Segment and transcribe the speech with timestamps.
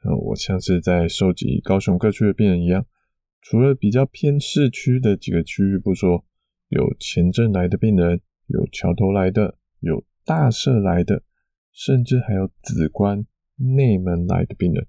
[0.00, 2.86] 啊，我像是在收集高雄各区的病人一样，
[3.42, 6.24] 除了比较偏市区的几个区域不说，
[6.68, 11.22] 有前镇来的病人，有桥头来的，有大社来的，
[11.72, 14.86] 甚至还有梓官、内门来的病人。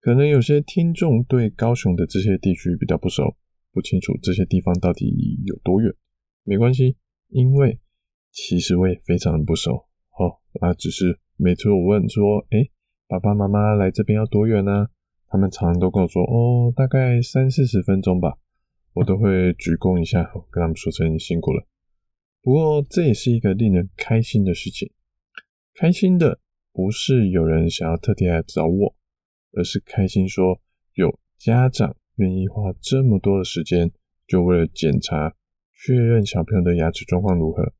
[0.00, 3.36] 可能有些听众对高雄的这些地区比较不熟，
[3.72, 5.92] 不清楚这些地方到底有多远。
[6.44, 6.96] 没关系，
[7.28, 7.80] 因为
[8.30, 9.86] 其实我也非常的不熟
[10.18, 10.38] 哦。
[10.60, 12.70] 啊，只是每次我问说，诶，
[13.08, 14.88] 爸爸妈妈来这边要多远呢？
[15.28, 18.38] 他们常常都跟我说，哦，大概三四十分钟吧。
[18.94, 21.66] 我都会鞠躬一下，跟他们说声辛苦了。
[22.42, 24.90] 不过这也是一个令人开心的事情。
[25.74, 26.40] 开心的
[26.72, 28.94] 不是有人想要特地来找我，
[29.52, 30.60] 而是开心说
[30.94, 33.90] 有家长愿意花这么多的时间，
[34.26, 35.34] 就为了检查。
[35.74, 37.72] 确认小朋友的牙齿状况如何，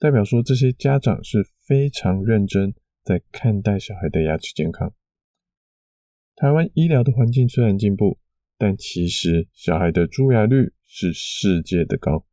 [0.00, 2.74] 代表说这些家长是非常认真
[3.08, 4.92] 在看待小孩的牙齿健康。
[6.36, 8.18] 台湾医疗的环境虽然进步，
[8.58, 12.26] 但其实小孩的蛀牙率是世界的高。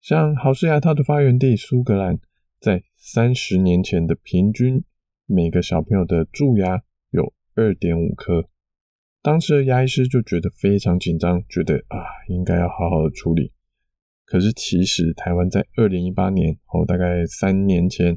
[0.00, 2.20] 像豪氏牙套的发源地苏格兰，
[2.60, 4.84] 在三十年前的平均
[5.26, 8.48] 每个小朋友的蛀牙有二点五颗，
[9.20, 13.52] 当时的牙医师就觉得非常紧张，觉得啊应该要好好的处理。
[14.24, 18.16] 可是，其实台湾在二零一八年哦，大概三年前，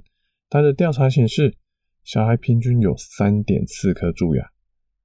[0.51, 1.55] 他的调查显示，
[2.03, 4.51] 小孩平均有三点四颗蛀牙，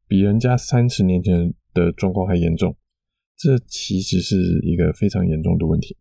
[0.07, 2.77] 比人家三十年前的状况还严重。
[3.37, 5.97] 这其实是一个非常严重的问题。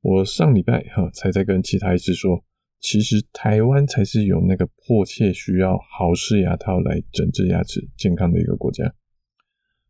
[0.00, 2.44] 我上礼拜哈才在跟其他医师说，
[2.78, 8.94] 其实台湾才是有那个迫切需要豪氏牙套来整治牙齿健康的一个国家。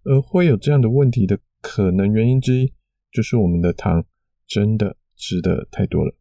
[0.05, 2.73] 而会有这样的问题的可能原因之一，
[3.13, 4.05] 就是我们的糖。
[4.51, 6.17] 真的吃的太多了。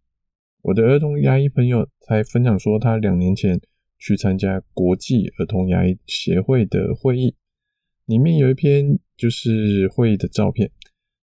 [0.64, 3.58] 我的儿童牙医朋友才分享说，他两年前
[3.98, 7.36] 去参加国际儿童牙医协会的会议，
[8.06, 10.72] 里面有一篇就是会议的照片，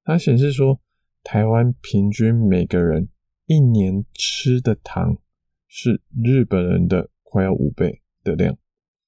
[0.03, 0.79] 它显示说，
[1.23, 3.09] 台湾平均每个人
[3.45, 5.17] 一年吃的糖
[5.67, 8.57] 是日本人的快要五倍的量，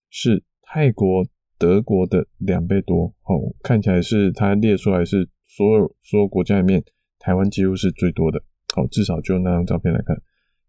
[0.10, 1.26] 是泰国、
[1.58, 3.14] 德国的两倍多。
[3.24, 6.84] 哦，看起来是他列出来是所有所有国家里面。
[7.18, 8.40] 台湾几乎是最多的，
[8.76, 10.16] 好，至少就那张照片来看，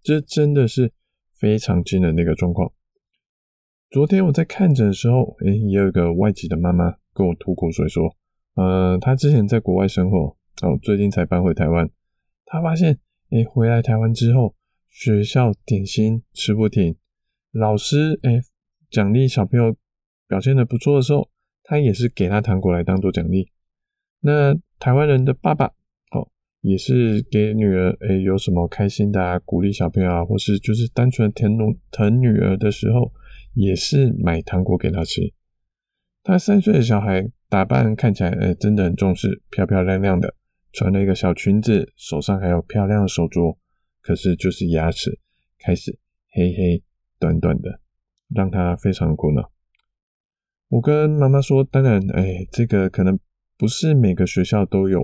[0.02, 0.90] 这真的是
[1.34, 2.72] 非常惊人的一个状况。
[3.88, 8.14] 昨天我在看诊的时候，诶，也有一个外籍的妈妈跟我吐苦水说，
[8.54, 11.88] 呃，她之前在国外生活，哦，最近才搬回台湾，
[12.44, 12.98] 她发现，
[13.30, 14.54] 诶，回来台湾之后，
[14.88, 16.96] 学校点心吃不停，
[17.52, 18.40] 老师，诶，
[18.90, 19.76] 奖励小朋友
[20.26, 21.30] 表现得不错的时候，
[21.62, 23.48] 他也是给他糖果来当做奖励。
[24.20, 25.66] 那台湾人的爸爸。
[26.10, 26.28] 哦
[26.62, 31.56] 也是给女儿诶、有什么开心的啊，鼓励小朋友啊，或是就是单纯疼
[31.92, 33.12] 疼女儿的时候，
[33.56, 35.32] 也是买糖果给他吃。
[36.22, 40.34] 他三岁的小孩打扮看起来诶、真的很重视，漂漂亮亮的，
[40.72, 43.56] 穿了一个小裙子，手上还有漂亮的手镯。
[44.00, 45.18] 可是就是牙齿
[45.58, 45.98] 开始
[46.30, 46.82] 黑黑
[47.18, 47.80] 短短的，
[48.32, 49.50] 让他非常苦恼。
[50.68, 53.18] 我跟妈妈说，当然，哎、这个可能。
[53.58, 55.00] 不是每个学校都有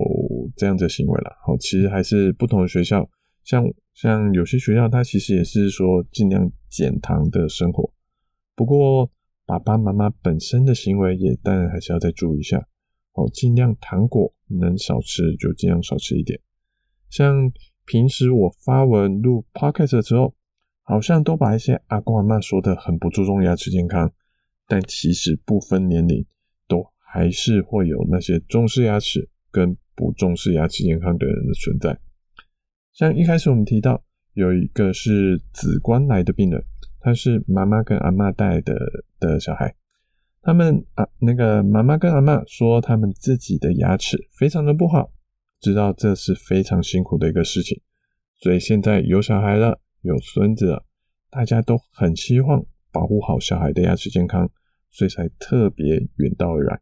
[0.55, 3.09] 这样子的行为了，好，其实还是不同的学校，
[3.43, 3.65] 像
[3.95, 7.91] 像有些学校，它其实也是说尽量减糖的生活。
[8.55, 9.09] 不过
[9.45, 12.67] 爸爸妈妈本身的行为也当然还是要再注意一下，
[13.13, 16.39] 哦，尽量糖果能少吃就尽量少吃一点。
[17.09, 17.51] 像
[17.85, 20.33] 平时我发文录 podcast 的时候，
[20.81, 24.11] 好像都把一些阿公阿嬷说的很不注重牙齿健康，
[24.67, 26.25] 但其实不分年龄。
[26.65, 31.99] 都还是会有那些重视牙齿跟不重视牙齿健康的人的存在。
[32.93, 34.01] 像一开始我们提到
[34.33, 36.63] 有一个是梓官来的病人，
[37.03, 38.73] 他是妈妈跟阿嬷带的
[39.19, 39.75] 的小孩。
[40.41, 45.11] 他们啊，那个妈妈跟阿嬷说他们自己的牙齿非常的不好，
[45.59, 47.81] 知道这是非常辛苦的一个事情，
[48.37, 50.85] 所以现在有小孩了，有孙子了，
[51.29, 54.49] 大家都很希望保护好小孩的牙齿健康，
[54.89, 56.79] 所以才特别远道而来。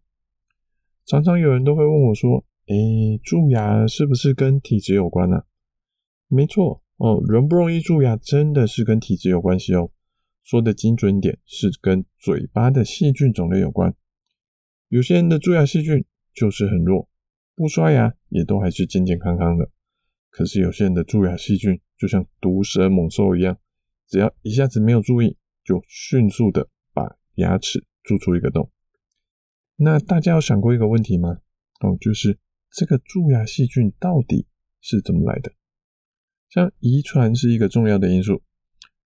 [1.06, 5.44] 常常有人都会问我说：“诶，蛀牙是不是跟体质有关呢？”
[6.30, 9.90] 没错哦，容不容易蛀牙真的是跟体质有关系哦。
[10.44, 13.96] 说的精准点，是跟嘴巴的细菌种类有关。
[14.90, 16.04] 有些人的蛀牙细菌
[16.34, 17.10] 就是很弱，
[17.56, 19.70] 不刷牙也都还是健健康康的。
[20.30, 23.58] 可是有些人的蛀牙细菌就像毒蛇猛兽一样，
[24.08, 28.72] 只要一下子没有注意，就迅速的把牙齿蛀出一个洞。
[29.76, 31.40] 那大家有想过一个问题吗？
[31.80, 32.38] 哦，就是
[32.72, 34.48] 这个蛀牙细菌到底
[34.80, 35.54] 是怎么来的？
[36.50, 38.42] 像遗传是一个重要的因素。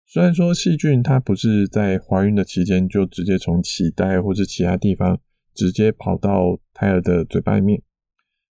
[0.08, 5.20] 虽然说细菌它不是在怀孕的期间就直接从脐带或者其他地方
[5.54, 7.82] 直接跑到胎儿的嘴巴里面，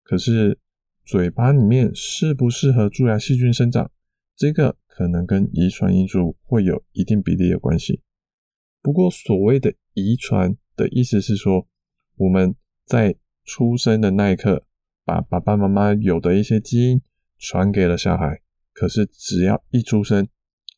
[0.03, 0.57] 可是
[1.03, 3.91] 嘴巴里面适不适合蛀牙细菌生长，
[4.35, 8.01] 这个可能跟遗传因素会有一定比例的关系。
[8.81, 11.67] 不过所谓的遗传的意思是说，
[12.15, 12.55] 我们
[12.85, 14.65] 在出生的那一刻，
[15.03, 17.01] 把爸爸妈妈有的一些基因
[17.37, 18.41] 传给了小孩，
[18.73, 20.27] 可是只要一出生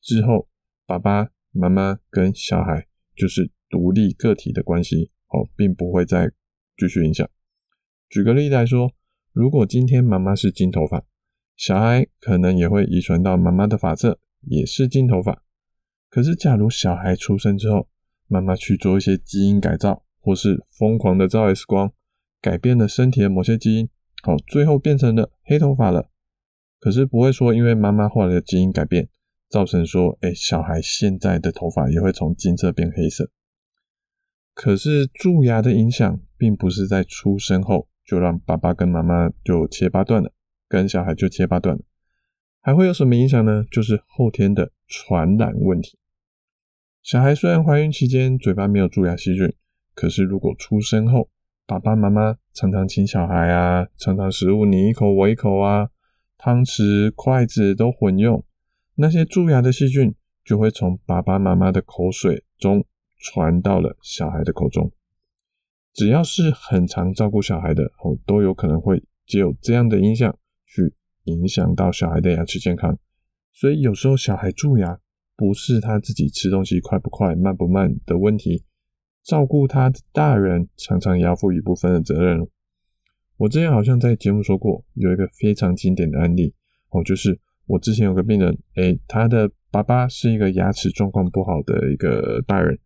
[0.01, 0.47] 之后，
[0.85, 6.31] 爸爸妈妈跟小孩就是独立个体的关系哦，并不会再
[6.77, 7.29] 继续影响。
[8.09, 8.91] 举个例子来说，
[9.31, 11.05] 如果今天妈妈是金头发，
[11.55, 15.43] 小孩可能也会遗传到妈妈的发色，也是金头发。
[16.09, 17.87] 可是，假如小孩出生之后，
[18.27, 21.91] 妈妈去做一些基因改造，或是疯狂的照 X 光，
[22.41, 23.89] 改变了身体的某些基因，
[24.23, 26.09] 哦，最后变成了黑头发了。
[26.79, 29.09] 可是不会说，因为妈妈后来的基因改变。
[29.53, 33.29] 造成说，哎，小孩现在的头发也会从金色变黑色。
[34.55, 40.33] 可是蛀牙的影响，并不是在出生后就让爸爸跟妈妈就切八段了，
[40.67, 41.83] 跟小孩就切八段了。
[42.61, 43.63] 还会有什么影响呢？
[43.69, 45.99] 就是后天的传染问题。
[47.03, 49.53] 小孩虽然怀孕期间嘴巴没有蛀牙细菌，
[49.93, 51.29] 可是如果出生后，
[51.67, 55.91] 爸爸妈妈常常亲小孩啊，常常食物你一口我一口啊，
[56.39, 58.43] 汤匙筷子都混用。
[58.95, 60.13] 那些蛀牙的细菌
[60.45, 62.85] 就会从爸爸妈妈的口水中
[63.17, 64.91] 传到了小孩的口中。
[65.93, 70.37] 只要是很常照顾小孩的哦，都有可能会借有这样的影响
[70.67, 70.93] 去
[71.23, 72.97] 影响到小孩的牙齿健康。
[73.51, 74.99] 所以有时候小孩蛀牙
[75.35, 78.63] 不是他自己吃东西快不快、慢不慢的问题，
[79.23, 82.47] 照顾他的大人常常也要负一部分的责任。
[83.37, 86.53] 我之前好像在节目说过，有一个非常经典的案例
[86.89, 87.39] 哦，就是。
[87.65, 92.77] 我之前有个病人，诶，他的爸爸是一个牙齿状况不好的一个大人，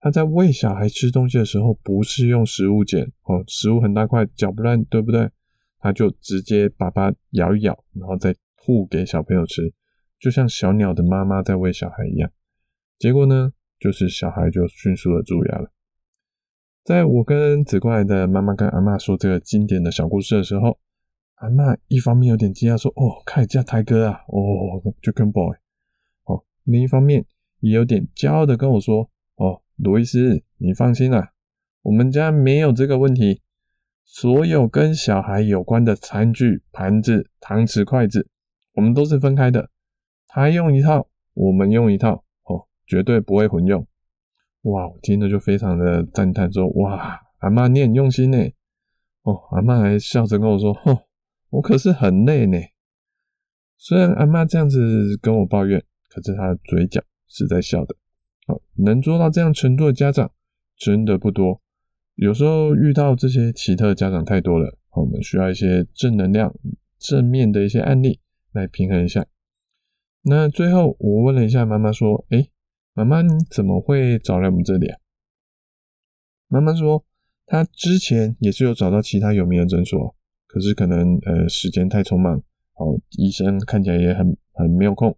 [0.00, 5.30] 他在喂小孩吃东西的时候，不是用食物剪哦，食物很大块，嚼不烂，对不对？
[5.78, 9.72] 他就直接爸爸咬一咬，然后再吐给小朋友吃，
[10.20, 12.30] 就像小鸟的妈妈在喂小孩一样。
[12.98, 15.72] 结果呢，就是小孩就迅速的蛀牙了。
[16.84, 20.78] 在我跟子怪的妈妈跟阿嬷说这个经典的小故事的时候。
[21.40, 25.56] 阿嬷一方面有点惊讶，说：“哦，看这台哥啊，哦，Chicken Boy。”
[26.26, 27.24] 哦，另一方面
[27.60, 31.32] 也有点骄傲的跟我说：“哦，罗伊斯，你放心啦，
[31.82, 33.40] 我们家没有这个问题，
[34.04, 38.28] 所有跟小孩有关的餐具、盘子、汤匙、筷子，
[38.74, 39.70] 我们都是分开的，
[40.26, 43.86] 他用一套，我们用一套，哦，绝对不会混用。”
[44.62, 48.38] 哇，我听了就非常的赞叹，说：“哇，阿嬷你很用心呢。”
[49.22, 50.98] 哦，阿嬷还笑着跟我说：“吼。”
[51.50, 52.58] 我可是很累呢。
[53.76, 57.94] 虽然阿嬷这样子跟我抱怨，可是她的嘴角是在笑的。
[58.46, 60.32] 好，能做到这样程度的家长
[60.76, 61.60] 真的不多。
[62.16, 66.52] 有时候遇到这些奇特的家长太多了，我们需要一些正能量、
[66.98, 68.20] 正面的一些案例
[68.52, 69.24] 来平衡一下。
[70.22, 72.50] 那最后我问了一下妈妈说：“诶，
[72.92, 74.98] 妈妈你怎么会找来我们这里啊？”
[76.48, 77.06] 妈妈说
[77.46, 80.14] ：“她之前也是有找到其他有名的诊所。”
[80.48, 82.42] 可是可能呃时间太匆忙，
[82.76, 85.14] 哦，医生看起来也很很没有空，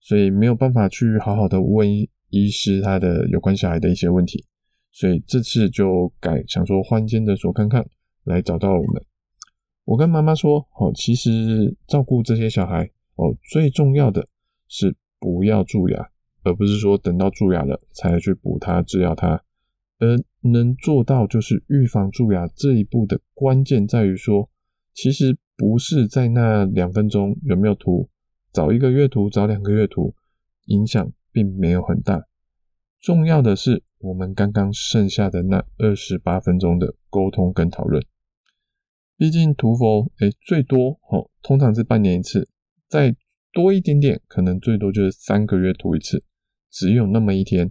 [0.00, 1.88] 所以没有办法去好好的问
[2.30, 4.44] 医师他的有关小孩的一些问题，
[4.90, 7.86] 所以这次就改想说换间诊所看看，
[8.24, 9.04] 来找到我们。
[9.84, 14.26] 我跟妈妈说，哦，其实照顾这些小孩，哦，最重要的
[14.66, 16.10] 是不要蛀牙，
[16.42, 19.44] 而不是说等到蛀牙了才去补它治疗它，
[20.00, 24.48] 而能做到就是预防蛀牙这一步的关键在于说。
[24.92, 28.08] 其实不是在那两分钟有没有涂，
[28.52, 30.14] 早一个月涂，早两个月涂，
[30.66, 32.26] 影响并没有很大。
[33.00, 38.04] 重要的是我们刚刚剩下的那二十八分钟的沟通跟讨论。
[39.16, 42.48] 毕竟涂氟，哎，最多哦，通常是半年一次，
[42.88, 43.14] 再
[43.52, 46.24] 多一点点，可能最多就是三个月涂一次，
[46.70, 47.70] 只有那么一天。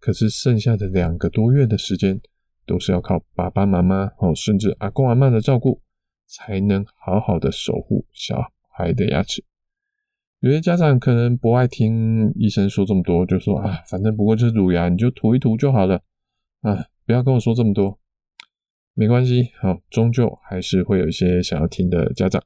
[0.00, 2.20] 可是剩下的两个多月的时间，
[2.66, 5.80] 都是要靠爸爸妈妈哦，甚至阿公阿嬷的照顾。
[6.28, 9.42] 才能好好的守护小孩的牙齿。
[10.40, 16.00] 有些家长可能不爱听医生说这么多，就说啊，反正不过就是乳牙，你就涂一涂就好了
[16.60, 17.98] 啊，不要跟我说这么多。
[18.94, 22.40] 没关系，好，终究还是会有一些想要听的家长。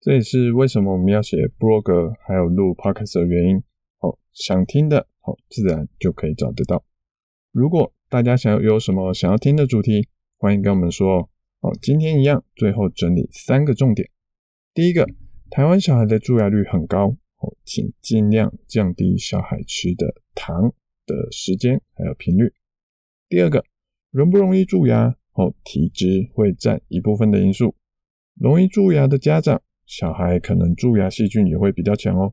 [0.00, 3.62] 这也是为什么我们要写 blog 还有录 podcast 的原因。
[3.98, 6.84] 好，想听的，好，自然就可以找得到。
[7.50, 10.06] 如果大家想要有什么想要听的主题，
[10.38, 11.28] 欢迎跟我们说哦。
[11.62, 14.08] 好，今天一样，最后整理三个重点。
[14.72, 15.06] 第一个，
[15.50, 20.72] 台湾小孩的蛀牙率很高，哦，请尽量降低小孩吃的糖
[21.04, 22.50] 的时间还有频率。
[23.28, 23.62] 第二个，
[24.10, 25.14] 容不容易蛀牙？
[25.32, 27.76] 哦，体质会占一部分的因素。
[28.36, 32.32] 容易蛀牙的家长，小孩可能蛀牙细菌也会比较强哦。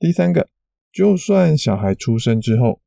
[0.00, 0.48] 第三个，
[0.90, 2.82] 就算小孩出生之后，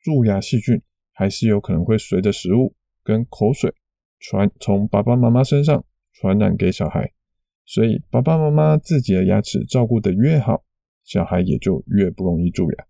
[0.00, 0.80] 蛀牙细菌
[1.12, 3.74] 还是有可能会随着食物跟口水
[4.26, 7.12] 传从爸爸妈妈身上传染给小孩。
[7.66, 10.64] 所以爸爸妈妈自己的牙齿照顾得越好，
[11.02, 12.86] 小孩也就越不容易蛀牙。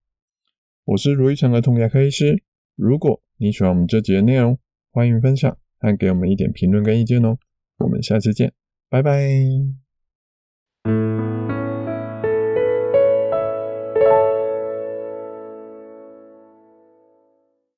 [0.84, 2.42] 我是如意成儿童牙科医师。
[2.76, 4.58] 如果你喜欢我们这集的内容，
[4.90, 7.36] 欢迎分享和给我们一点评论跟意见哦。
[7.78, 8.52] 我们下次见，
[8.88, 9.30] 拜拜。